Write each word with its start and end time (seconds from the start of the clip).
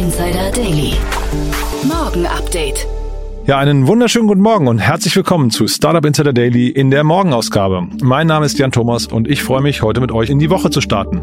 Insider 0.00 0.50
Daily. 0.52 0.94
Morgen 1.86 2.24
Update. 2.24 2.86
Ja, 3.44 3.58
einen 3.58 3.86
wunderschönen 3.86 4.28
guten 4.28 4.40
Morgen 4.40 4.66
und 4.66 4.78
herzlich 4.78 5.14
willkommen 5.14 5.50
zu 5.50 5.68
Startup 5.68 6.02
Insider 6.02 6.32
Daily 6.32 6.68
in 6.68 6.90
der 6.90 7.04
Morgenausgabe. 7.04 7.86
Mein 8.00 8.26
Name 8.26 8.46
ist 8.46 8.58
Jan 8.58 8.72
Thomas 8.72 9.06
und 9.08 9.28
ich 9.28 9.42
freue 9.42 9.60
mich, 9.60 9.82
heute 9.82 10.00
mit 10.00 10.10
euch 10.10 10.30
in 10.30 10.38
die 10.38 10.48
Woche 10.48 10.70
zu 10.70 10.80
starten. 10.80 11.20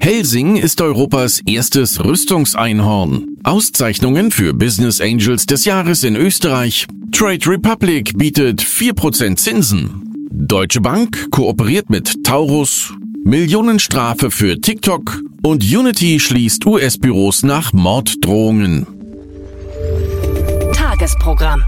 Helsing 0.00 0.56
ist 0.56 0.80
Europas 0.80 1.42
erstes 1.44 2.02
Rüstungseinhorn. 2.02 3.36
Auszeichnungen 3.42 4.30
für 4.30 4.54
Business 4.54 5.02
Angels 5.02 5.44
des 5.44 5.66
Jahres 5.66 6.02
in 6.02 6.16
Österreich. 6.16 6.86
Trade 7.12 7.46
Republic 7.46 8.16
bietet 8.16 8.62
4% 8.62 9.36
Zinsen. 9.36 10.30
Deutsche 10.30 10.80
Bank 10.80 11.30
kooperiert 11.30 11.90
mit 11.90 12.24
Taurus. 12.24 12.94
Millionenstrafe 13.24 14.30
für 14.30 14.60
TikTok. 14.60 15.22
Und 15.42 15.64
Unity 15.64 16.20
schließt 16.20 16.66
US-Büros 16.66 17.42
nach 17.42 17.72
Morddrohungen. 17.72 18.86
Tagesprogramm. 20.74 21.64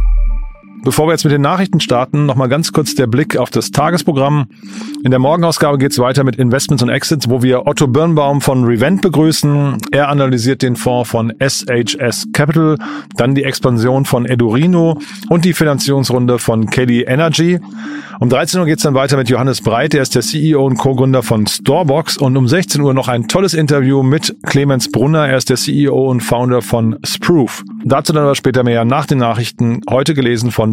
Bevor 0.86 1.08
wir 1.08 1.14
jetzt 1.14 1.24
mit 1.24 1.32
den 1.32 1.42
Nachrichten 1.42 1.80
starten, 1.80 2.26
nochmal 2.26 2.48
ganz 2.48 2.72
kurz 2.72 2.94
der 2.94 3.08
Blick 3.08 3.36
auf 3.36 3.50
das 3.50 3.72
Tagesprogramm. 3.72 4.46
In 5.02 5.10
der 5.10 5.18
Morgenausgabe 5.18 5.78
geht 5.78 5.90
es 5.90 5.98
weiter 5.98 6.22
mit 6.22 6.36
Investments 6.36 6.80
und 6.80 6.90
Exits, 6.90 7.28
wo 7.28 7.42
wir 7.42 7.66
Otto 7.66 7.88
Birnbaum 7.88 8.40
von 8.40 8.62
Revent 8.62 9.02
begrüßen. 9.02 9.78
Er 9.90 10.08
analysiert 10.08 10.62
den 10.62 10.76
Fonds 10.76 11.10
von 11.10 11.32
SHS 11.40 12.28
Capital, 12.32 12.78
dann 13.16 13.34
die 13.34 13.42
Expansion 13.42 14.04
von 14.04 14.26
Edurino 14.26 15.00
und 15.28 15.44
die 15.44 15.54
Finanzierungsrunde 15.54 16.38
von 16.38 16.66
Kelly 16.70 17.02
Energy. 17.02 17.58
Um 18.18 18.30
13 18.30 18.60
Uhr 18.60 18.66
geht 18.66 18.78
es 18.78 18.82
dann 18.82 18.94
weiter 18.94 19.18
mit 19.18 19.28
Johannes 19.28 19.60
Breit, 19.60 19.92
er 19.92 20.00
ist 20.00 20.14
der 20.14 20.22
CEO 20.22 20.64
und 20.64 20.78
Co-Gründer 20.78 21.22
von 21.22 21.46
Storebox. 21.46 22.16
Und 22.16 22.36
um 22.36 22.48
16 22.48 22.80
Uhr 22.80 22.94
noch 22.94 23.08
ein 23.08 23.28
tolles 23.28 23.52
Interview 23.52 24.02
mit 24.02 24.34
Clemens 24.44 24.90
Brunner, 24.90 25.28
er 25.28 25.36
ist 25.36 25.50
der 25.50 25.56
CEO 25.56 26.08
und 26.08 26.20
Founder 26.22 26.62
von 26.62 26.96
Sproof. 27.04 27.62
Dazu 27.84 28.14
dann 28.14 28.22
aber 28.22 28.34
später 28.34 28.62
mehr 28.62 28.86
nach 28.86 29.04
den 29.04 29.18
Nachrichten, 29.18 29.82
heute 29.90 30.14
gelesen 30.14 30.50
von 30.50 30.72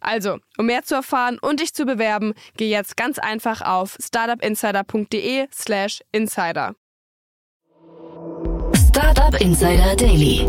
Also, 0.00 0.38
um 0.56 0.66
mehr 0.66 0.84
zu 0.84 0.94
erfahren 0.94 1.38
und 1.40 1.58
dich 1.60 1.74
zu 1.74 1.84
bewerben, 1.84 2.34
geh 2.56 2.70
jetzt 2.70 2.96
ganz 2.96 3.18
einfach 3.18 3.62
auf 3.62 3.96
startupinsider.de/slash 4.00 6.02
insider. 6.12 6.76
Startup 8.74 9.40
Insider 9.40 9.96
Daily. 9.96 10.46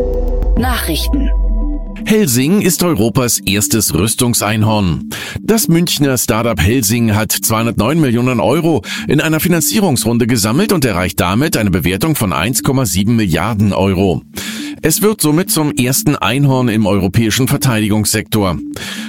Nachrichten. 0.56 1.30
Helsing 2.04 2.62
ist 2.62 2.82
Europas 2.82 3.38
erstes 3.38 3.94
Rüstungseinhorn. 3.94 5.10
Das 5.40 5.68
Münchner 5.68 6.18
Startup 6.18 6.60
Helsing 6.60 7.14
hat 7.14 7.30
209 7.30 8.00
Millionen 8.00 8.40
Euro 8.40 8.82
in 9.06 9.20
einer 9.20 9.38
Finanzierungsrunde 9.38 10.26
gesammelt 10.26 10.72
und 10.72 10.84
erreicht 10.84 11.20
damit 11.20 11.56
eine 11.56 11.70
Bewertung 11.70 12.16
von 12.16 12.32
1,7 12.32 13.10
Milliarden 13.10 13.72
Euro. 13.72 14.22
Es 14.82 15.02
wird 15.02 15.20
somit 15.20 15.50
zum 15.50 15.72
ersten 15.72 16.16
Einhorn 16.16 16.68
im 16.68 16.86
europäischen 16.86 17.48
Verteidigungssektor. 17.48 18.56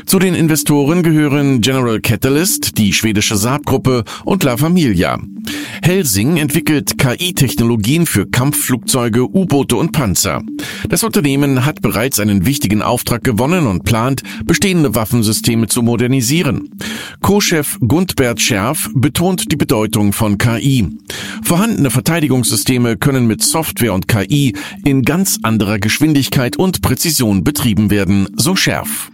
Zu 0.06 0.20
den 0.20 0.36
Investoren 0.36 1.02
gehören 1.02 1.62
General 1.62 2.02
Catalyst, 2.02 2.78
die 2.78 2.92
schwedische 2.92 3.38
Saab-Gruppe 3.38 4.04
und 4.26 4.44
La 4.44 4.58
Familia. 4.58 5.18
Helsing 5.82 6.38
entwickelt 6.38 6.98
KI-Technologien 6.98 8.06
für 8.06 8.28
Kampfflugzeuge, 8.28 9.24
U-Boote 9.24 9.78
und 9.78 9.92
Panzer. 9.94 10.44
Das 10.90 11.04
Unternehmen 11.04 11.66
hat 11.66 11.82
bereits 11.82 12.20
einen 12.20 12.46
wichtigen 12.46 12.82
Auftrag 12.82 13.24
gewonnen 13.24 13.66
und 13.66 13.84
plant, 13.84 14.24
bestehende 14.46 14.94
Waffensysteme 14.94 15.68
zu 15.68 15.82
modernisieren. 15.82 16.70
Co-Chef 17.22 17.78
Gundbert 17.80 18.42
Scherf 18.42 18.90
betont 18.94 19.52
die 19.52 19.56
Bedeutung 19.56 20.14
von 20.14 20.38
KI. 20.38 20.88
Vorhandene 21.44 21.90
Verteidigungssysteme 21.90 22.98
können 22.98 23.26
mit 23.26 23.42
Software 23.42 23.94
und 23.94 24.08
KI 24.08 24.54
in 24.84 25.02
ganz 25.04 25.40
anderer 25.62 25.78
Geschwindigkeit 25.78 26.58
und 26.58 26.82
Präzision 26.82 27.44
betrieben 27.44 27.92
werden, 27.92 28.28
so 28.36 28.56
Scherf. 28.56 29.12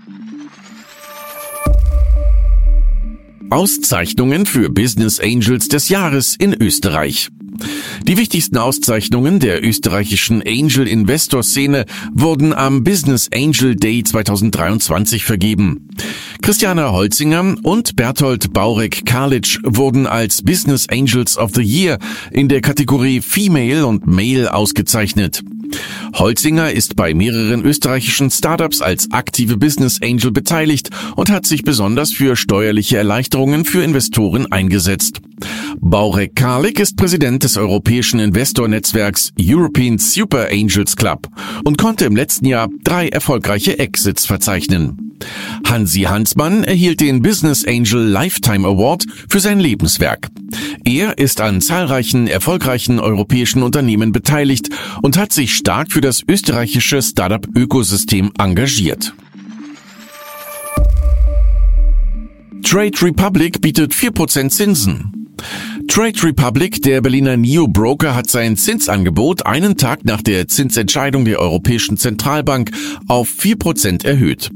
Auszeichnungen 3.50 4.46
für 4.46 4.70
Business 4.70 5.20
Angels 5.20 5.68
des 5.68 5.90
Jahres 5.90 6.38
in 6.38 6.54
Österreich. 6.54 7.28
Die 8.08 8.16
wichtigsten 8.16 8.56
Auszeichnungen 8.56 9.42
der 9.42 9.62
österreichischen 9.62 10.42
Angel 10.42 10.88
Investor 10.88 11.44
Szene 11.44 11.86
wurden 12.14 12.54
am 12.54 12.86
Business 12.86 13.28
Angel 13.34 13.76
Day 13.76 14.04
2023 14.04 15.26
vergeben. 15.26 15.90
Christiane 16.42 16.94
Holzinger 16.94 17.58
und 17.64 17.98
Berthold 17.98 18.54
Baurek-Karlitsch 18.54 19.60
wurden 19.66 20.08
als 20.08 20.44
Business 20.44 20.88
Angels 20.88 21.38
of 21.38 21.52
the 21.56 21.62
Year 21.62 21.98
in 22.32 22.48
der 22.48 22.62
Kategorie 22.62 23.20
Female 23.20 23.86
und 23.86 24.08
Male 24.08 24.54
ausgezeichnet. 24.54 25.44
Holzinger 26.14 26.72
ist 26.72 26.96
bei 26.96 27.14
mehreren 27.14 27.64
österreichischen 27.64 28.32
Startups 28.32 28.82
als 28.82 29.12
aktive 29.12 29.58
Business 29.58 30.02
Angel 30.02 30.32
beteiligt 30.32 30.90
und 31.16 31.30
hat 31.30 31.46
sich 31.46 31.64
besonders 31.64 32.12
für 32.12 32.36
steuerliche 32.36 32.98
Erleichterungen 32.98 33.66
für 33.66 33.84
Investoren 33.84 34.52
eingesetzt. 34.52 35.22
Baurek 35.80 36.36
Karlik 36.36 36.80
ist 36.80 36.98
Präsident 36.98 37.44
des 37.44 37.58
europäischen 37.58 38.20
Investornetzwerks 38.20 39.32
European 39.40 40.00
Super 40.00 40.48
Angels 40.52 40.96
Club 40.96 41.28
und 41.64 41.78
konnte 41.78 42.06
im 42.06 42.16
letzten 42.16 42.46
Jahr 42.46 42.70
drei 42.84 43.10
erfolgreiche 43.10 43.78
Exits 43.78 44.26
verzeichnen. 44.26 45.07
Hansi 45.66 46.02
Hansmann 46.02 46.64
erhielt 46.64 47.00
den 47.02 47.22
Business 47.22 47.66
Angel 47.66 48.02
Lifetime 48.02 48.68
Award 48.68 49.06
für 49.28 49.40
sein 49.40 49.60
Lebenswerk. 49.60 50.30
Er 50.86 51.18
ist 51.18 51.42
an 51.42 51.62
zahlreichen 51.62 52.28
erfolgreichen 52.28 53.00
europäischen 53.00 53.64
Unternehmen 53.64 54.12
beteiligt 54.12 54.70
und 55.02 55.18
hat 55.18 55.34
sich 55.34 55.56
stark 55.56 55.92
für 55.92 56.02
das 56.02 56.24
österreichische 56.28 57.02
Startup-Ökosystem 57.02 58.32
engagiert. 58.38 59.14
Trade 62.64 63.02
Republic 63.02 63.62
bietet 63.62 63.94
4% 63.94 64.50
Zinsen. 64.50 65.30
Trade 65.88 66.22
Republic, 66.24 66.82
der 66.84 67.02
Berliner 67.02 67.38
Neo 67.38 67.68
Broker, 67.68 68.14
hat 68.14 68.30
sein 68.30 68.58
Zinsangebot 68.58 69.46
einen 69.46 69.78
Tag 69.78 70.06
nach 70.06 70.22
der 70.22 70.48
Zinsentscheidung 70.48 71.26
der 71.26 71.40
Europäischen 71.40 71.98
Zentralbank 71.98 72.72
auf 73.08 73.30
4% 73.30 74.06
erhöht. 74.06 74.52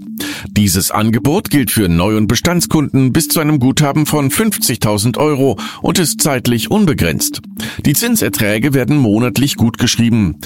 Dieses 0.50 0.92
Angebot 0.92 1.50
gilt 1.50 1.72
für 1.72 1.88
Neu- 1.88 2.18
und 2.18 2.28
Bestandskunden 2.28 3.14
bis 3.14 3.28
zu 3.28 3.40
einem 3.40 3.60
Guthaben 3.60 4.06
von 4.06 4.30
50.000 4.30 5.18
Euro 5.18 5.58
und 5.82 6.00
ist 6.00 6.22
zeitlich 6.22 6.70
unbegrenzt. 6.70 7.42
Die 7.86 7.94
Zinserträge 7.94 8.74
werden 8.74 8.98
monatlich 8.98 9.56
gutgeschrieben. 9.56 10.38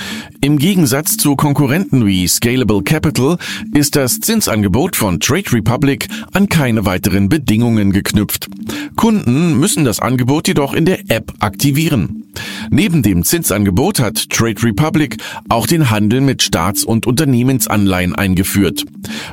Im 0.42 0.58
Gegensatz 0.58 1.18
zu 1.18 1.36
Konkurrenten 1.36 2.06
wie 2.06 2.28
Scalable 2.28 2.84
Capital 2.84 3.38
ist 3.74 3.96
das 3.96 4.20
Zinsangebot 4.20 4.96
von 4.96 5.20
Trade 5.20 5.52
Republic 5.54 6.08
an 6.34 6.50
keine 6.50 6.86
weiteren 6.86 7.30
Bedingungen 7.30 7.92
geknüpft. 7.92 8.48
Kunden 8.96 9.60
müssen 9.60 9.86
das 9.86 10.00
Angebot 10.00 10.48
jedoch 10.48 10.74
in 10.76 10.86
der 10.86 11.10
App 11.10 11.34
aktivieren. 11.40 12.26
Neben 12.70 13.02
dem 13.02 13.24
Zinsangebot 13.24 14.00
hat 14.00 14.30
Trade 14.30 14.62
Republic 14.64 15.18
auch 15.50 15.68
den 15.68 15.90
Handel 15.90 16.22
mit 16.22 16.44
Staats- 16.44 16.84
und 16.84 17.08
Unternehmensanleihen 17.08 18.16
eingeführt. 18.16 18.86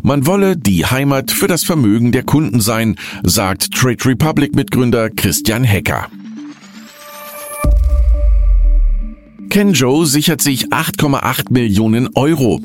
Man 0.02 0.26
wolle 0.26 0.56
die 0.56 0.86
Heimat 0.86 1.30
für 1.30 1.48
das 1.48 1.64
Vermögen 1.64 2.12
der 2.12 2.22
Kunden 2.22 2.60
sein, 2.60 2.96
sagt 3.22 3.72
Trade 3.72 4.04
Republic 4.04 4.54
Mitgründer 4.54 5.10
Christian 5.10 5.64
Hecker. 5.64 6.08
Kenjo 9.52 10.06
sichert 10.06 10.40
sich 10.40 10.68
8,8 10.68 11.52
Millionen 11.52 12.08
Euro. 12.14 12.62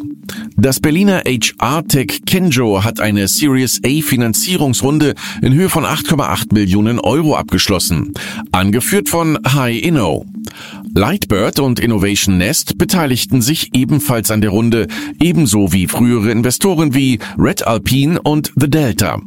Das 0.56 0.80
Berliner 0.80 1.24
HR-Tech 1.26 2.22
Kenjo 2.26 2.82
hat 2.86 3.02
eine 3.02 3.28
Series 3.28 3.82
A 3.86 4.02
Finanzierungsrunde 4.02 5.14
in 5.42 5.54
Höhe 5.54 5.68
von 5.68 5.84
8,8 5.84 6.54
Millionen 6.54 7.02
Euro 7.02 7.36
abgeschlossen, 7.36 8.14
angeführt 8.54 9.10
von 9.10 9.38
High 9.46 9.84
Inno. 9.84 10.26
Lightbird 10.96 11.60
und 11.60 11.82
Innovation 11.82 12.38
Nest 12.38 12.78
beteiligten 12.78 13.42
sich 13.42 13.76
ebenfalls 13.76 14.32
an 14.32 14.40
der 14.40 14.52
Runde, 14.52 14.88
ebenso 15.20 15.74
wie 15.74 15.88
frühere 15.88 16.32
Investoren 16.32 16.94
wie 16.94 17.20
Red 17.38 17.68
Alpine 17.68 18.22
und 18.22 18.54
The 18.56 18.70
Delta. 18.70 19.20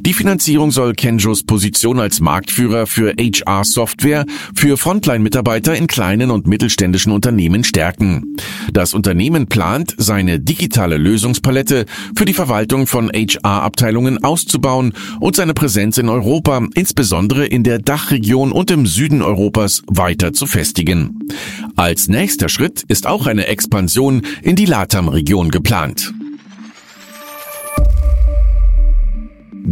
Die 0.00 0.12
Finanzierung 0.12 0.70
soll 0.70 0.94
Kenjos 0.94 1.42
Position 1.42 2.00
als 2.00 2.20
Marktführer 2.20 2.86
für 2.86 3.14
HR-Software 3.18 4.26
für 4.54 4.76
Frontline-Mitarbeiter 4.76 5.74
in 5.74 5.86
kleinen 5.86 6.30
und 6.30 6.46
mittelständischen 6.46 7.12
Unternehmen 7.12 7.64
stärken. 7.64 8.36
Das 8.72 8.94
Unternehmen 8.94 9.46
plant, 9.46 9.94
seine 9.98 10.40
digitale 10.40 10.96
Lösungspalette 10.96 11.86
für 12.16 12.24
die 12.24 12.34
Verwaltung 12.34 12.86
von 12.86 13.10
HR-Abteilungen 13.10 14.22
auszubauen 14.22 14.92
und 15.20 15.36
seine 15.36 15.54
Präsenz 15.54 15.98
in 15.98 16.08
Europa, 16.08 16.66
insbesondere 16.74 17.46
in 17.46 17.62
der 17.62 17.78
Dachregion 17.78 18.52
und 18.52 18.70
im 18.70 18.86
Süden 18.86 19.22
Europas, 19.22 19.82
weiter 19.86 20.32
zu 20.32 20.46
festigen. 20.46 21.28
Als 21.76 22.08
nächster 22.08 22.48
Schritt 22.48 22.84
ist 22.88 23.06
auch 23.06 23.26
eine 23.26 23.46
Expansion 23.46 24.22
in 24.42 24.56
die 24.56 24.66
Latam-Region 24.66 25.50
geplant. 25.50 26.12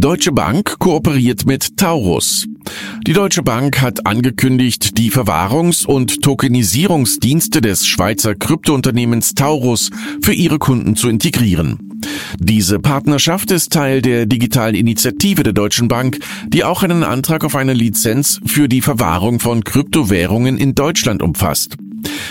Deutsche 0.03 0.33
Bank 0.33 0.79
kooperiert 0.79 1.45
mit 1.45 1.77
Taurus. 1.77 2.45
Die 3.07 3.13
Deutsche 3.13 3.41
Bank 3.41 3.81
hat 3.81 4.05
angekündigt, 4.05 4.97
die 4.97 5.09
Verwahrungs- 5.09 5.85
und 5.85 6.21
Tokenisierungsdienste 6.21 7.61
des 7.61 7.87
Schweizer 7.87 8.35
Kryptounternehmens 8.35 9.33
Taurus 9.33 9.91
für 10.21 10.33
ihre 10.33 10.59
Kunden 10.59 10.97
zu 10.97 11.07
integrieren. 11.07 12.01
Diese 12.37 12.79
Partnerschaft 12.79 13.49
ist 13.51 13.71
Teil 13.71 14.01
der 14.01 14.25
digitalen 14.25 14.75
Initiative 14.75 15.43
der 15.43 15.53
Deutschen 15.53 15.87
Bank, 15.87 16.19
die 16.47 16.65
auch 16.65 16.83
einen 16.83 17.05
Antrag 17.05 17.45
auf 17.45 17.55
eine 17.55 17.71
Lizenz 17.71 18.41
für 18.45 18.67
die 18.67 18.81
Verwahrung 18.81 19.39
von 19.39 19.63
Kryptowährungen 19.63 20.57
in 20.57 20.75
Deutschland 20.75 21.21
umfasst. 21.21 21.77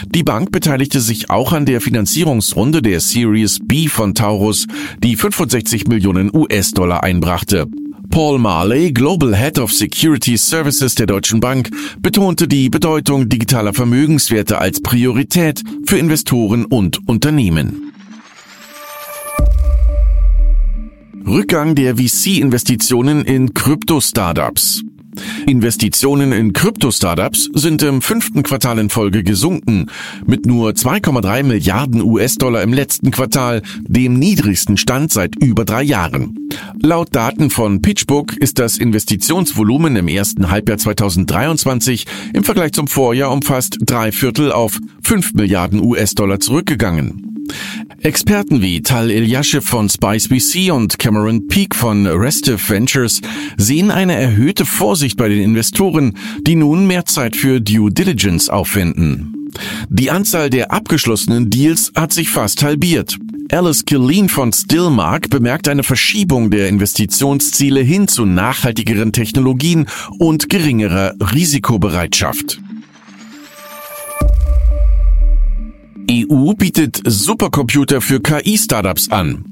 Die 0.06 0.22
Bank 0.22 0.52
beteiligte 0.52 1.00
sich 1.00 1.30
auch 1.30 1.52
an 1.52 1.66
der 1.66 1.80
Finanzierungsrunde 1.80 2.82
der 2.82 3.00
Series 3.00 3.58
B 3.62 3.88
von 3.88 4.14
Taurus, 4.14 4.66
die 5.02 5.16
65 5.16 5.86
Millionen 5.86 6.34
US-Dollar 6.34 7.02
einbrachte. 7.02 7.66
Paul 8.10 8.38
Marley, 8.38 8.92
Global 8.92 9.34
Head 9.34 9.58
of 9.58 9.72
Security 9.72 10.36
Services 10.36 10.94
der 10.94 11.06
Deutschen 11.06 11.40
Bank, 11.40 11.70
betonte 12.00 12.46
die 12.46 12.68
Bedeutung 12.68 13.30
digitaler 13.30 13.72
Vermögenswerte 13.72 14.58
als 14.58 14.82
Priorität 14.82 15.62
für 15.86 15.96
Investoren 15.96 16.66
und 16.66 17.08
Unternehmen. 17.08 17.92
Rückgang 21.26 21.74
der 21.74 21.96
VC-Investitionen 21.96 23.24
in 23.24 23.54
Krypto-Startups. 23.54 24.82
Investitionen 25.46 26.32
in 26.32 26.52
Krypto-Startups 26.52 27.50
sind 27.54 27.82
im 27.82 28.02
fünften 28.02 28.42
Quartal 28.42 28.78
in 28.78 28.90
Folge 28.90 29.22
gesunken, 29.22 29.86
mit 30.26 30.46
nur 30.46 30.70
2,3 30.70 31.42
Milliarden 31.42 32.02
US-Dollar 32.02 32.62
im 32.62 32.72
letzten 32.72 33.10
Quartal, 33.10 33.62
dem 33.82 34.18
niedrigsten 34.18 34.76
Stand 34.76 35.12
seit 35.12 35.36
über 35.36 35.64
drei 35.64 35.82
Jahren. 35.82 36.48
Laut 36.80 37.14
Daten 37.14 37.50
von 37.50 37.82
PitchBook 37.82 38.36
ist 38.36 38.58
das 38.58 38.78
Investitionsvolumen 38.78 39.96
im 39.96 40.08
ersten 40.08 40.50
Halbjahr 40.50 40.78
2023 40.78 42.06
im 42.34 42.44
Vergleich 42.44 42.72
zum 42.72 42.86
Vorjahr 42.86 43.32
um 43.32 43.42
fast 43.42 43.78
drei 43.80 44.12
Viertel 44.12 44.52
auf 44.52 44.78
5 45.02 45.34
Milliarden 45.34 45.80
US-Dollar 45.80 46.40
zurückgegangen. 46.40 47.31
Experten 48.02 48.62
wie 48.62 48.82
Tal 48.82 49.10
Ilyashev 49.10 49.64
von 49.64 49.88
Spice 49.88 50.26
VC 50.26 50.72
und 50.72 50.98
Cameron 50.98 51.46
Peak 51.46 51.74
von 51.74 52.06
Restive 52.06 52.58
Ventures 52.68 53.20
sehen 53.56 53.90
eine 53.90 54.14
erhöhte 54.14 54.64
Vorsicht 54.64 55.16
bei 55.16 55.28
den 55.28 55.42
Investoren, 55.42 56.16
die 56.40 56.56
nun 56.56 56.86
mehr 56.86 57.04
Zeit 57.04 57.36
für 57.36 57.60
Due 57.60 57.92
Diligence 57.92 58.48
aufwenden. 58.48 59.50
Die 59.88 60.10
Anzahl 60.10 60.50
der 60.50 60.72
abgeschlossenen 60.72 61.50
Deals 61.50 61.92
hat 61.94 62.12
sich 62.12 62.30
fast 62.30 62.62
halbiert. 62.62 63.18
Alice 63.52 63.84
Killeen 63.84 64.28
von 64.28 64.52
Stillmark 64.52 65.28
bemerkt 65.28 65.68
eine 65.68 65.82
Verschiebung 65.82 66.50
der 66.50 66.68
Investitionsziele 66.68 67.80
hin 67.80 68.08
zu 68.08 68.24
nachhaltigeren 68.24 69.12
Technologien 69.12 69.86
und 70.18 70.48
geringerer 70.48 71.14
Risikobereitschaft. 71.20 72.60
EU 76.10 76.54
bietet 76.54 77.00
Supercomputer 77.04 78.00
für 78.00 78.20
KI-Startups 78.20 79.10
an. 79.10 79.44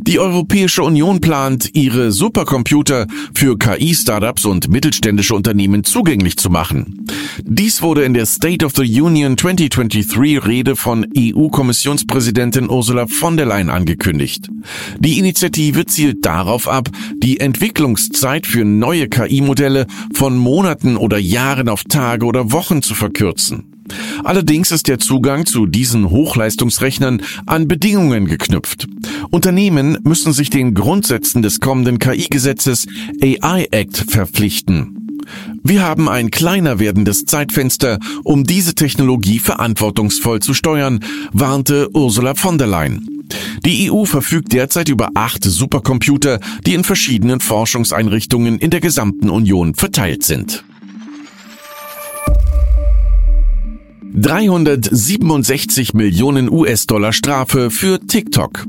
Die 0.00 0.18
Europäische 0.18 0.82
Union 0.82 1.20
plant, 1.20 1.70
ihre 1.74 2.12
Supercomputer 2.12 3.06
für 3.34 3.56
KI-Startups 3.56 4.44
und 4.44 4.68
mittelständische 4.68 5.34
Unternehmen 5.34 5.84
zugänglich 5.84 6.36
zu 6.36 6.50
machen. 6.50 7.06
Dies 7.42 7.82
wurde 7.82 8.04
in 8.04 8.14
der 8.14 8.26
State 8.26 8.64
of 8.64 8.72
the 8.76 9.00
Union 9.00 9.36
2023 9.38 10.46
Rede 10.46 10.76
von 10.76 11.06
EU-Kommissionspräsidentin 11.16 12.68
Ursula 12.68 13.06
von 13.06 13.36
der 13.36 13.46
Leyen 13.46 13.70
angekündigt. 13.70 14.48
Die 14.98 15.18
Initiative 15.18 15.86
zielt 15.86 16.24
darauf 16.26 16.68
ab, 16.68 16.88
die 17.22 17.40
Entwicklungszeit 17.40 18.46
für 18.46 18.64
neue 18.64 19.08
KI-Modelle 19.08 19.86
von 20.12 20.36
Monaten 20.36 20.96
oder 20.96 21.18
Jahren 21.18 21.68
auf 21.68 21.84
Tage 21.84 22.26
oder 22.26 22.52
Wochen 22.52 22.82
zu 22.82 22.94
verkürzen. 22.94 23.73
Allerdings 24.22 24.70
ist 24.70 24.88
der 24.88 24.98
Zugang 24.98 25.46
zu 25.46 25.66
diesen 25.66 26.10
Hochleistungsrechnern 26.10 27.22
an 27.46 27.68
Bedingungen 27.68 28.26
geknüpft. 28.26 28.86
Unternehmen 29.30 29.98
müssen 30.04 30.32
sich 30.32 30.50
den 30.50 30.74
Grundsätzen 30.74 31.42
des 31.42 31.60
kommenden 31.60 31.98
KI-Gesetzes 31.98 32.86
AI 33.22 33.68
Act 33.70 34.04
verpflichten. 34.08 35.18
Wir 35.62 35.82
haben 35.82 36.08
ein 36.08 36.30
kleiner 36.30 36.78
werdendes 36.78 37.24
Zeitfenster, 37.24 37.98
um 38.22 38.44
diese 38.44 38.74
Technologie 38.74 39.38
verantwortungsvoll 39.38 40.40
zu 40.40 40.54
steuern, 40.54 41.00
warnte 41.32 41.88
Ursula 41.94 42.34
von 42.34 42.58
der 42.58 42.66
Leyen. 42.66 43.14
Die 43.64 43.90
EU 43.90 44.04
verfügt 44.04 44.52
derzeit 44.52 44.90
über 44.90 45.10
acht 45.14 45.44
Supercomputer, 45.44 46.40
die 46.66 46.74
in 46.74 46.84
verschiedenen 46.84 47.40
Forschungseinrichtungen 47.40 48.58
in 48.58 48.70
der 48.70 48.80
gesamten 48.80 49.30
Union 49.30 49.74
verteilt 49.74 50.24
sind. 50.24 50.64
367 54.16 55.92
Millionen 55.92 56.48
US-Dollar 56.48 57.12
Strafe 57.12 57.70
für 57.70 57.98
TikTok. 57.98 58.64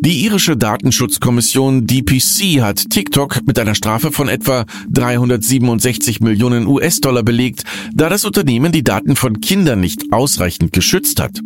Die 0.00 0.24
irische 0.24 0.56
Datenschutzkommission 0.56 1.86
DPC 1.86 2.62
hat 2.62 2.90
TikTok 2.90 3.46
mit 3.46 3.58
einer 3.58 3.74
Strafe 3.74 4.12
von 4.12 4.28
etwa 4.28 4.64
367 4.90 6.20
Millionen 6.20 6.66
US-Dollar 6.66 7.22
belegt, 7.22 7.64
da 7.94 8.08
das 8.08 8.24
Unternehmen 8.24 8.72
die 8.72 8.84
Daten 8.84 9.16
von 9.16 9.40
Kindern 9.40 9.80
nicht 9.80 10.12
ausreichend 10.12 10.72
geschützt 10.72 11.20
hat. 11.20 11.40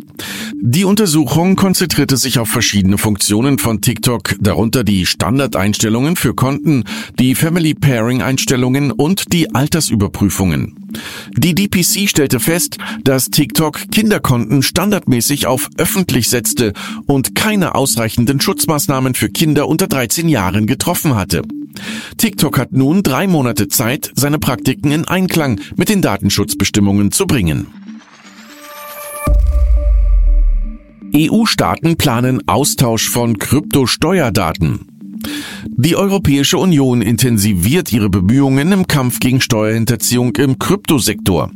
Die 0.61 0.85
Untersuchung 0.85 1.55
konzentrierte 1.55 2.17
sich 2.17 2.37
auf 2.39 2.49
verschiedene 2.49 2.97
Funktionen 2.97 3.57
von 3.57 3.81
TikTok, 3.81 4.35
darunter 4.39 4.83
die 4.83 5.05
Standardeinstellungen 5.05 6.15
für 6.15 6.35
Konten, 6.35 6.83
die 7.19 7.35
Family 7.35 7.73
Pairing 7.73 8.21
Einstellungen 8.21 8.91
und 8.91 9.33
die 9.33 9.53
Altersüberprüfungen. 9.55 10.81
Die 11.37 11.55
DPC 11.55 12.09
stellte 12.09 12.39
fest, 12.39 12.77
dass 13.03 13.29
TikTok 13.29 13.91
Kinderkonten 13.91 14.61
standardmäßig 14.61 15.47
auf 15.47 15.69
öffentlich 15.77 16.29
setzte 16.29 16.73
und 17.05 17.35
keine 17.35 17.75
ausreichenden 18.11 18.41
Schutzmaßnahmen 18.41 19.13
für 19.13 19.29
Kinder 19.29 19.69
unter 19.69 19.87
13 19.87 20.27
Jahren 20.27 20.67
getroffen 20.67 21.15
hatte. 21.15 21.43
TikTok 22.17 22.59
hat 22.59 22.73
nun 22.73 23.03
drei 23.03 23.25
Monate 23.25 23.69
Zeit, 23.69 24.11
seine 24.15 24.37
Praktiken 24.37 24.91
in 24.91 25.07
Einklang 25.07 25.61
mit 25.77 25.87
den 25.87 26.01
Datenschutzbestimmungen 26.01 27.13
zu 27.13 27.25
bringen. 27.25 27.67
EU-Staaten 31.15 31.95
planen 31.95 32.45
Austausch 32.47 33.09
von 33.09 33.37
Kryptosteuerdaten. 33.37 34.90
Die 35.67 35.95
Europäische 35.95 36.57
Union 36.57 37.01
intensiviert 37.01 37.91
ihre 37.91 38.09
Bemühungen 38.09 38.71
im 38.71 38.87
Kampf 38.87 39.19
gegen 39.19 39.41
Steuerhinterziehung 39.41 40.35
im 40.35 40.59
Kryptosektor. 40.59 41.51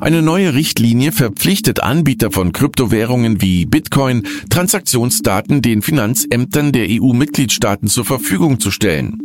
Eine 0.00 0.22
neue 0.22 0.54
Richtlinie 0.54 1.12
verpflichtet 1.12 1.82
Anbieter 1.82 2.30
von 2.30 2.52
Kryptowährungen 2.52 3.42
wie 3.42 3.66
Bitcoin, 3.66 4.26
Transaktionsdaten 4.50 5.62
den 5.62 5.82
Finanzämtern 5.82 6.72
der 6.72 6.86
EU-Mitgliedstaaten 6.88 7.88
zur 7.88 8.04
Verfügung 8.04 8.60
zu 8.60 8.70
stellen. 8.70 9.18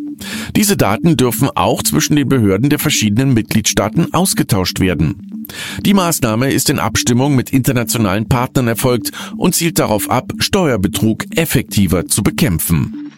Diese 0.55 0.77
Daten 0.77 1.17
dürfen 1.17 1.49
auch 1.55 1.81
zwischen 1.83 2.15
den 2.15 2.29
Behörden 2.29 2.69
der 2.69 2.79
verschiedenen 2.79 3.33
Mitgliedstaaten 3.33 4.13
ausgetauscht 4.13 4.79
werden. 4.79 5.45
Die 5.85 5.93
Maßnahme 5.93 6.51
ist 6.51 6.69
in 6.69 6.79
Abstimmung 6.79 7.35
mit 7.35 7.51
internationalen 7.51 8.27
Partnern 8.27 8.67
erfolgt 8.67 9.11
und 9.37 9.55
zielt 9.55 9.79
darauf 9.79 10.09
ab, 10.09 10.31
Steuerbetrug 10.39 11.25
effektiver 11.35 12.05
zu 12.07 12.23
bekämpfen. 12.23 13.10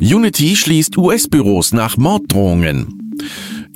Unity 0.00 0.56
schließt 0.56 0.98
US-Büros 0.98 1.72
nach 1.72 1.96
Morddrohungen. 1.96 3.04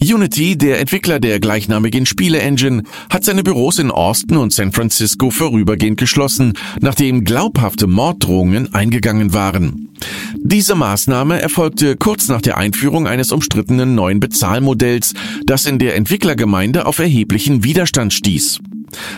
Unity, 0.01 0.57
der 0.57 0.81
Entwickler 0.81 1.21
der 1.21 1.41
gleichnamigen 1.41 2.07
Spiele-Engine, 2.07 2.83
hat 3.11 3.25
seine 3.25 3.43
Büros 3.43 3.79
in 3.79 3.91
Austin 3.91 4.37
und 4.37 4.53
San 4.53 4.73
Francisco 4.73 5.31
vorübergehend 5.31 5.99
geschlossen, 5.99 6.55
nachdem 6.81 7.25
glaubhafte 7.25 7.87
Morddrohungen 7.87 8.75
eingegangen 8.75 9.33
waren. 9.33 9.89
Diese 10.37 10.75
Maßnahme 10.75 11.41
erfolgte 11.41 11.97
kurz 11.97 12.29
nach 12.29 12.43
der 12.43 12.59
Einführung 12.59 13.07
eines 13.07 13.33
umstrittenen 13.33 13.95
neuen 13.95 14.21
Bezahlmodells, 14.21 15.15
das 15.47 15.67
in 15.67 15.79
der 15.79 15.97
Entwicklergemeinde 15.97 16.87
auf 16.87 16.99
erheblichen 16.99 17.65
Widerstand 17.65 18.13
stieß. 18.13 18.61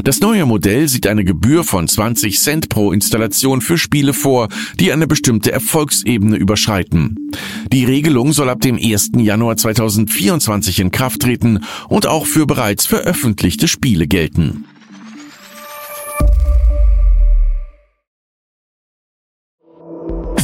Das 0.03 0.21
neue 0.21 0.47
Modell 0.47 0.89
sieht 0.89 1.07
eine 1.07 1.25
Gebühr 1.25 1.65
von 1.65 1.89
20 1.89 2.39
Cent 2.39 2.69
pro 2.69 2.93
Installation 2.93 3.61
für 3.61 3.79
Spiele 3.79 4.13
vor, 4.13 4.49
die 4.79 4.93
eine 4.93 5.07
bestimmte 5.07 5.53
Erfolgsebene 5.53 6.37
überschreiten. 6.37 7.31
Die 7.73 7.85
Regelung 7.85 8.33
soll 8.33 8.49
ab 8.49 8.61
dem 8.61 8.77
1. 8.77 9.13
Januar 9.17 9.57
2024 9.57 10.81
in 10.81 10.91
Kraft 10.91 11.21
treten 11.21 11.61
und 11.89 12.07
auch 12.07 12.27
für 12.27 12.47
bereits 12.47 12.87
veröffentlichte 12.87 13.69
Spiele 13.69 14.07
gelten. 14.07 14.65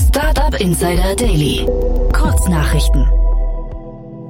Startup 0.08 0.60
Insider 0.60 1.14
Daily. 1.16 1.66
Kurznachrichten. 2.12 3.25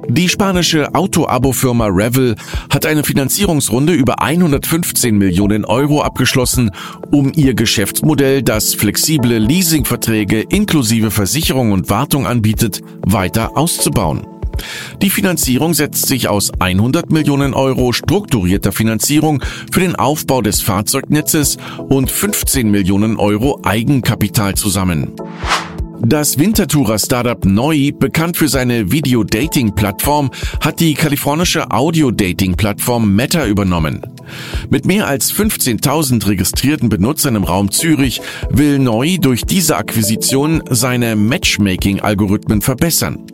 Die 0.09 0.29
spanische 0.29 0.95
Auto-Abo-Firma 0.95 1.87
Revel 1.87 2.35
hat 2.69 2.85
eine 2.85 3.03
Finanzierungsrunde 3.03 3.93
über 3.93 4.21
115 4.21 5.17
Millionen 5.17 5.65
Euro 5.65 6.01
abgeschlossen, 6.01 6.71
um 7.11 7.31
ihr 7.35 7.53
Geschäftsmodell, 7.53 8.41
das 8.41 8.73
flexible 8.73 9.37
Leasingverträge 9.37 10.41
inklusive 10.41 11.11
Versicherung 11.11 11.71
und 11.73 11.89
Wartung 11.89 12.25
anbietet, 12.25 12.81
weiter 13.05 13.57
auszubauen. 13.57 14.25
Die 15.01 15.09
Finanzierung 15.09 15.73
setzt 15.73 16.07
sich 16.07 16.27
aus 16.29 16.51
100 16.59 17.11
Millionen 17.11 17.53
Euro 17.53 17.91
strukturierter 17.91 18.71
Finanzierung 18.71 19.43
für 19.71 19.81
den 19.81 19.95
Aufbau 19.95 20.41
des 20.41 20.61
Fahrzeugnetzes 20.61 21.57
und 21.89 22.09
15 22.09 22.71
Millionen 22.71 23.17
Euro 23.17 23.59
Eigenkapital 23.63 24.55
zusammen. 24.55 25.13
Das 26.01 26.37
Wintertourer-Startup 26.37 27.43
Neu, 27.43 27.91
bekannt 27.91 28.37
für 28.37 28.47
seine 28.47 28.91
Video-Dating-Plattform, 28.91 30.29
hat 30.61 30.79
die 30.79 30.93
kalifornische 30.93 31.71
Audio-Dating-Plattform 31.71 33.15
Meta 33.15 33.45
übernommen. 33.45 34.01
Mit 34.69 34.85
mehr 34.85 35.07
als 35.07 35.33
15.000 35.33 36.27
registrierten 36.27 36.89
Benutzern 36.89 37.35
im 37.35 37.43
Raum 37.43 37.71
Zürich 37.71 38.21
will 38.49 38.79
Neu 38.79 39.17
durch 39.19 39.43
diese 39.43 39.75
Akquisition 39.77 40.63
seine 40.69 41.15
Matchmaking-Algorithmen 41.15 42.61
verbessern. 42.61 43.25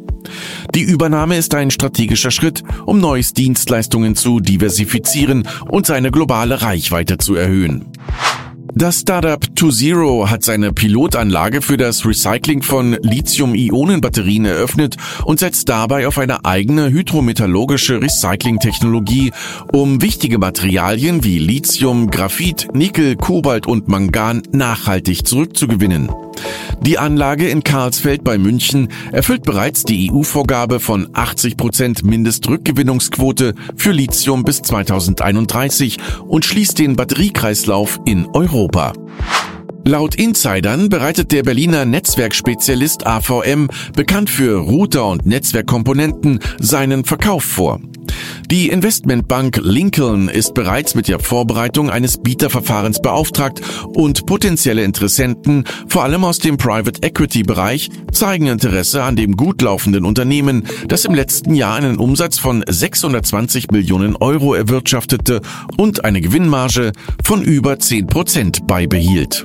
Die 0.74 0.84
Übernahme 0.84 1.38
ist 1.38 1.53
ein 1.53 1.70
strategischer 1.70 2.32
Schritt, 2.32 2.63
um 2.86 3.00
Neus 3.00 3.34
Dienstleistungen 3.34 4.15
zu 4.15 4.39
diversifizieren 4.39 5.48
und 5.70 5.86
seine 5.86 6.12
globale 6.12 6.62
Reichweite 6.62 7.17
zu 7.17 7.36
erhöhen. 7.36 7.93
Das 8.75 9.01
Startup 9.01 9.39
ToZero 9.56 10.32
hat 10.32 10.44
seine 10.44 10.74
Pilotanlage 10.74 11.62
für 11.62 11.77
das 11.77 12.08
Recycling 12.08 12.63
von 12.63 12.98
Lithium-Ionen-Batterien 13.03 14.46
eröffnet 14.46 14.98
und 15.25 15.39
setzt 15.39 15.70
dabei 15.70 16.08
auf 16.08 16.18
eine 16.18 16.44
eigene 16.44 16.89
hydrometallurgische 16.89 18.01
Recycling-Technologie, 18.01 19.32
um 19.72 20.01
wichtige 20.01 20.39
Materialien 20.39 21.24
wie 21.24 21.38
Lithium, 21.38 22.10
Graphit, 22.10 22.68
Nickel, 22.74 23.15
Kobalt 23.15 23.68
und 23.68 23.89
Mangan 23.89 24.42
nachhaltig 24.51 25.27
zurückzugewinnen. 25.27 26.10
Die 26.82 26.98
Anlage 26.98 27.48
in 27.48 27.63
Karlsfeld 27.63 28.24
bei 28.24 28.38
München 28.38 28.90
erfüllt 29.12 29.44
bereits 29.44 29.84
die 29.84 30.12
EU-Vorgabe 30.12 30.80
von 30.80 31.10
80 31.13 31.58
Prozent 31.58 32.04
Mindestrückgewinnungsquote 32.04 33.56
für 33.75 33.92
Lithium 33.92 34.44
bis 34.44 34.62
2031 34.62 35.98
und 36.28 36.46
schließt 36.46 36.80
den 36.80 36.96
Batteriekreislauf 36.96 38.00
in 38.06 38.28
Europa. 38.34 38.94
Laut 39.86 40.16
Insidern 40.16 40.88
bereitet 40.88 41.34
der 41.34 41.44
Berliner 41.44 41.84
Netzwerkspezialist 41.84 43.06
AVM, 43.06 43.68
bekannt 43.94 44.30
für 44.30 44.60
Router 44.60 45.08
und 45.08 45.25
Netzwerkkomponenten, 45.25 46.40
seinen 46.58 47.04
Verkauf 47.04 47.44
vor. 47.44 47.82
Die 48.50 48.70
Investmentbank 48.70 49.60
Lincoln 49.62 50.30
ist 50.30 50.54
bereits 50.54 50.96
mit 50.96 51.10
der 51.10 51.20
Vorbereitung 51.20 51.90
eines 51.90 52.18
Bieterverfahrens 52.18 53.02
beauftragt 53.02 53.62
und 53.88 54.25
potenzielle 54.25 54.84
Interessenten, 54.84 55.66
vor 55.90 56.04
allem 56.04 56.24
aus 56.24 56.40
dem 56.40 56.58
Private 56.58 57.02
Equity 57.02 57.44
Bereich, 57.44 57.90
zeigen 58.12 58.48
Interesse 58.48 59.04
an 59.04 59.18
dem 59.18 59.36
gut 59.36 59.62
laufenden 59.62 60.06
Unternehmen, 60.06 60.63
das 60.88 61.04
im 61.04 61.13
letzten 61.13 61.56
Jahr 61.56 61.75
einen 61.75 61.98
Umsatz 61.98 62.40
von 62.40 62.63
620 62.68 63.72
Millionen 63.72 64.16
Euro 64.16 64.54
erwirtschaftete 64.54 65.42
und 65.75 66.06
eine 66.06 66.22
Gewinnmarge 66.22 66.94
von 67.24 67.44
über 67.44 67.80
10 67.80 68.08
Prozent 68.08 68.66
beibehielt. 68.66 69.44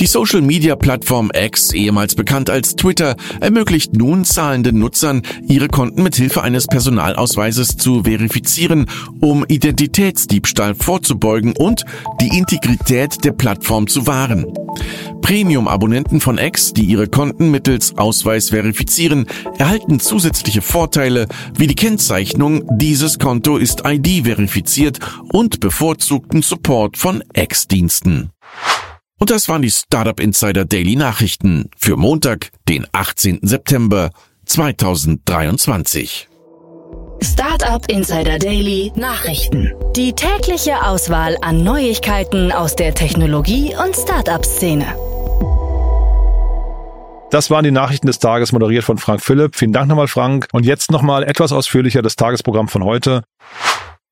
Die 0.00 0.06
Social-Media-Plattform 0.06 1.30
X, 1.34 1.72
ehemals 1.72 2.16
bekannt 2.16 2.50
als 2.50 2.74
Twitter, 2.74 3.16
ermöglicht 3.40 3.94
nun 3.94 4.24
zahlenden 4.24 4.78
Nutzern, 4.78 5.22
ihre 5.48 5.68
Konten 5.68 6.02
mit 6.02 6.16
Hilfe 6.16 6.42
eines 6.42 6.66
Personalausweises 6.66 7.76
zu 7.76 8.02
verifizieren, 8.02 8.86
um 9.20 9.46
Identitätsdiebstahl 9.46 10.74
vorzubeugen 10.74 11.54
und 11.56 11.84
die 12.20 12.36
Integrität 12.36 13.24
der 13.24 13.32
Plattform 13.32 13.86
zu 13.86 14.06
wahren. 14.06 14.44
Premium-Abonnenten 15.22 16.20
von 16.20 16.38
X, 16.38 16.74
die 16.74 16.84
ihre 16.84 17.08
Konten 17.08 17.50
mittels 17.50 17.96
Ausweis 17.96 18.50
verifizieren, 18.50 19.26
erhalten 19.58 20.00
zusätzliche 20.00 20.60
Vorteile 20.60 21.28
wie 21.56 21.68
die 21.68 21.76
Kennzeichnung, 21.76 22.68
dieses 22.76 23.18
Konto 23.18 23.56
ist 23.56 23.84
ID 23.86 24.26
verifiziert 24.26 24.98
und 25.32 25.60
bevorzugten 25.60 26.42
Support 26.42 26.98
von 26.98 27.22
X-Diensten. 27.32 28.32
Und 29.20 29.30
das 29.30 29.48
waren 29.48 29.62
die 29.62 29.70
Startup 29.70 30.18
Insider 30.18 30.64
Daily 30.64 30.96
Nachrichten 30.96 31.70
für 31.76 31.96
Montag, 31.96 32.50
den 32.68 32.86
18. 32.92 33.40
September 33.42 34.10
2023. 34.46 36.28
Startup 37.22 37.88
Insider 37.88 38.38
Daily 38.38 38.92
Nachrichten. 38.96 39.72
Die 39.94 40.12
tägliche 40.12 40.84
Auswahl 40.84 41.38
an 41.42 41.62
Neuigkeiten 41.62 42.50
aus 42.52 42.74
der 42.74 42.94
Technologie- 42.94 43.74
und 43.82 43.96
Startup-Szene. 43.96 44.84
Das 47.30 47.50
waren 47.50 47.64
die 47.64 47.70
Nachrichten 47.70 48.08
des 48.08 48.18
Tages, 48.18 48.52
moderiert 48.52 48.84
von 48.84 48.98
Frank 48.98 49.22
Philipp. 49.22 49.56
Vielen 49.56 49.72
Dank 49.72 49.88
nochmal, 49.88 50.08
Frank. 50.08 50.48
Und 50.52 50.66
jetzt 50.66 50.90
nochmal 50.90 51.22
etwas 51.22 51.52
ausführlicher 51.52 52.02
das 52.02 52.16
Tagesprogramm 52.16 52.68
von 52.68 52.84
heute. 52.84 53.22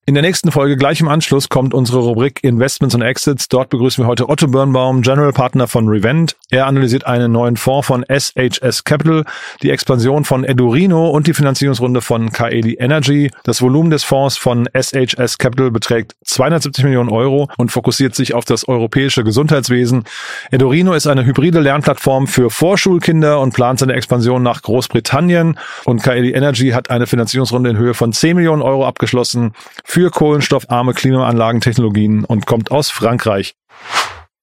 In 0.05 0.15
der 0.15 0.25
nächsten 0.25 0.51
Folge 0.51 0.77
gleich 0.77 1.01
im 1.01 1.07
Anschluss 1.07 1.49
kommt 1.49 1.75
unsere 1.75 2.01
Rubrik 2.01 2.43
Investments 2.43 2.97
und 2.97 3.03
Exits. 3.03 3.47
Dort 3.47 3.71
begrüßen 3.71 4.03
wir 4.03 4.09
heute 4.09 4.29
Otto 4.29 4.49
Birnbaum, 4.49 5.03
General 5.03 5.33
Partner 5.33 5.69
von 5.69 5.87
Revent. 5.87 6.35
Er 6.51 6.67
analysiert 6.67 7.07
einen 7.07 7.31
neuen 7.31 7.57
Fonds 7.57 7.87
von 7.87 8.05
SHS 8.09 8.83
Capital, 8.83 9.25
die 9.63 9.71
Expansion 9.71 10.25
von 10.25 10.43
Edurino 10.43 11.09
und 11.09 11.29
die 11.29 11.35
Finanzierungsrunde 11.35 12.01
von 12.01 12.33
Kaeli 12.33 12.79
Energy. 12.81 13.31
Das 13.45 13.63
Volumen 13.63 13.91
des 13.91 14.03
Fonds 14.03 14.37
von 14.37 14.69
SHS 14.75 15.39
Capital 15.39 15.71
beträgt 15.71 16.17
270 16.25 16.83
Millionen 16.83 17.09
Euro 17.09 17.49
und 17.57 17.71
fokussiert 17.71 18.17
sich 18.17 18.35
auf 18.35 18.45
das 18.45 18.67
europäische 18.67 19.23
Gesundheitswesen. 19.23 20.03
Edurino 20.51 20.95
ist 20.95 21.07
eine 21.07 21.25
hybride 21.25 21.61
Lernplattform 21.61 22.27
für 22.27 22.51
Vorschulkinder 22.51 23.39
und 23.39 23.55
plant 23.55 23.79
seine 23.79 23.93
Expansion 23.93 24.43
nach 24.43 24.63
Großbritannien. 24.63 25.61
Und 25.85 26.03
Kaeli 26.03 26.33
Energy 26.33 26.71
hat 26.71 26.91
eine 26.91 27.07
Finanzierungsrunde 27.07 27.71
in 27.71 27.77
Höhe 27.77 27.95
von 27.95 28.13
10 28.13 28.35
Millionen 28.35 28.63
Euro 28.63 28.85
abgeschlossen 28.85 29.53
für 29.93 30.11
kohlenstoffarme 30.11 30.95
Klimaanlagentechnologien 30.95 32.25
und 32.25 32.47
kommt 32.47 32.71
aus 32.71 32.89
Frankreich. 32.89 33.53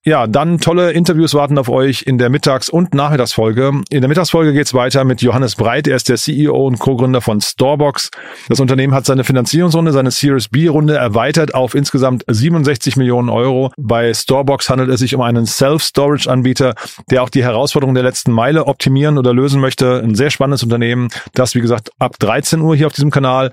Ja, 0.04 0.28
dann 0.28 0.60
tolle 0.60 0.92
Interviews 0.92 1.34
warten 1.34 1.58
auf 1.58 1.68
euch 1.68 2.02
in 2.02 2.18
der 2.18 2.30
Mittags- 2.30 2.70
und 2.70 2.94
Nachmittagsfolge. 2.94 3.82
In 3.90 4.00
der 4.00 4.08
Mittagsfolge 4.08 4.52
geht's 4.52 4.74
weiter 4.74 5.04
mit 5.04 5.22
Johannes 5.22 5.56
Breit. 5.56 5.88
Er 5.88 5.96
ist 5.96 6.08
der 6.08 6.18
CEO 6.18 6.68
und 6.68 6.78
Co-Gründer 6.78 7.20
von 7.20 7.40
Storebox. 7.40 8.10
Das 8.48 8.60
Unternehmen 8.60 8.94
hat 8.94 9.06
seine 9.06 9.24
Finanzierungsrunde, 9.24 9.90
seine 9.90 10.12
Series 10.12 10.48
B-Runde 10.48 10.96
erweitert 10.96 11.52
auf 11.52 11.74
insgesamt 11.74 12.24
67 12.28 12.96
Millionen 12.96 13.28
Euro. 13.28 13.72
Bei 13.76 14.14
Storebox 14.14 14.70
handelt 14.70 14.88
es 14.90 15.00
sich 15.00 15.16
um 15.16 15.20
einen 15.20 15.46
Self-Storage-Anbieter, 15.46 16.76
der 17.10 17.24
auch 17.24 17.28
die 17.28 17.42
Herausforderungen 17.42 17.96
der 17.96 18.04
letzten 18.04 18.30
Meile 18.30 18.68
optimieren 18.68 19.18
oder 19.18 19.34
lösen 19.34 19.60
möchte. 19.60 20.00
Ein 20.00 20.14
sehr 20.14 20.30
spannendes 20.30 20.62
Unternehmen, 20.62 21.08
das 21.34 21.56
wie 21.56 21.60
gesagt 21.60 21.90
ab 21.98 22.18
13 22.20 22.60
Uhr 22.60 22.76
hier 22.76 22.86
auf 22.86 22.92
diesem 22.92 23.10
Kanal 23.10 23.50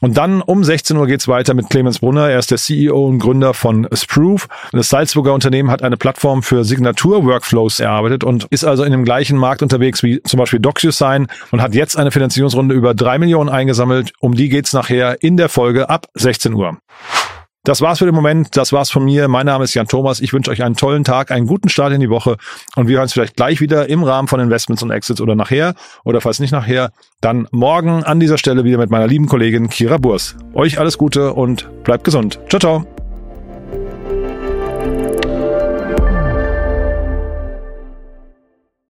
und 0.00 0.16
dann 0.16 0.42
um 0.42 0.62
16 0.62 0.96
Uhr 0.96 1.06
geht's 1.06 1.26
weiter 1.26 1.54
mit 1.54 1.70
Clemens 1.70 1.98
Brunner. 1.98 2.30
Er 2.30 2.38
ist 2.38 2.50
der 2.50 2.58
CEO 2.58 3.06
und 3.06 3.18
Gründer 3.18 3.52
von 3.52 3.88
Sproof. 3.92 4.48
Das 4.70 4.90
Salzburger 4.90 5.34
Unternehmen 5.34 5.70
hat 5.70 5.82
eine 5.82 5.96
Plattform 5.96 6.42
für 6.42 6.64
Signatur-Workflows 6.64 7.80
erarbeitet 7.80 8.22
und 8.22 8.44
ist 8.50 8.64
also 8.64 8.84
in 8.84 8.92
dem 8.92 9.04
gleichen 9.04 9.36
Markt 9.36 9.62
unterwegs 9.62 10.02
wie 10.04 10.22
zum 10.22 10.38
Beispiel 10.38 10.60
DocuSign 10.60 11.26
und 11.50 11.62
hat 11.62 11.74
jetzt 11.74 11.96
eine 11.96 12.12
Finanzierungsrunde 12.12 12.74
über 12.74 12.94
drei 12.94 13.18
Millionen 13.18 13.48
eingesammelt. 13.48 14.12
Um 14.20 14.34
die 14.34 14.48
geht's 14.48 14.72
nachher 14.72 15.22
in 15.22 15.36
der 15.36 15.48
Folge 15.48 15.90
ab 15.90 16.06
16 16.14 16.54
Uhr. 16.54 16.78
Das 17.64 17.80
war's 17.80 17.98
für 17.98 18.06
den 18.06 18.14
Moment. 18.14 18.56
Das 18.56 18.72
war's 18.72 18.90
von 18.90 19.04
mir. 19.04 19.28
Mein 19.28 19.46
Name 19.46 19.64
ist 19.64 19.74
Jan 19.74 19.86
Thomas. 19.86 20.20
Ich 20.20 20.32
wünsche 20.32 20.50
euch 20.50 20.62
einen 20.62 20.76
tollen 20.76 21.04
Tag, 21.04 21.30
einen 21.30 21.46
guten 21.46 21.68
Start 21.68 21.92
in 21.92 22.00
die 22.00 22.10
Woche 22.10 22.36
und 22.76 22.88
wir 22.88 22.96
hören 22.96 23.02
uns 23.02 23.12
vielleicht 23.12 23.36
gleich 23.36 23.60
wieder 23.60 23.88
im 23.88 24.02
Rahmen 24.02 24.28
von 24.28 24.40
Investments 24.40 24.82
und 24.82 24.90
Exits 24.90 25.20
oder 25.20 25.34
nachher 25.34 25.74
oder 26.04 26.20
falls 26.20 26.40
nicht 26.40 26.52
nachher, 26.52 26.92
dann 27.20 27.46
morgen 27.50 28.04
an 28.04 28.20
dieser 28.20 28.38
Stelle 28.38 28.64
wieder 28.64 28.78
mit 28.78 28.90
meiner 28.90 29.06
lieben 29.06 29.26
Kollegin 29.26 29.68
Kira 29.68 29.98
Burs. 29.98 30.36
Euch 30.54 30.78
alles 30.78 30.98
Gute 30.98 31.34
und 31.34 31.68
bleibt 31.84 32.04
gesund. 32.04 32.40
Ciao, 32.48 32.60
ciao. 32.60 32.97